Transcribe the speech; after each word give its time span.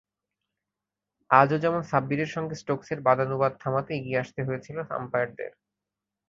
আজও 1.29 1.57
যেমন 1.57 1.81
সাব্বিরের 1.83 2.29
সঙ্গে 2.35 2.55
স্টোকসের 2.55 2.99
বাদানুবাদ 3.01 3.51
থামাতে 3.61 3.91
এগিয়ে 3.95 4.21
আসতে 4.23 4.41
হয়েছিল 4.47 4.77
আম্পায়ারদের। 4.91 5.51